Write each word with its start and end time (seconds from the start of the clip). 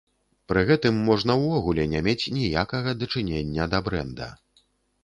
Пры 0.51 0.63
гэтым, 0.69 0.95
можна 1.09 1.35
ўвогуле 1.41 1.85
не 1.93 2.01
мець 2.09 2.31
ніякага 2.41 2.95
дачынення 3.05 3.71
да 3.77 3.85
брэнда. 3.91 4.35